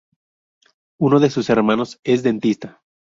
[0.99, 2.81] Uno de sus hermanos es dentista.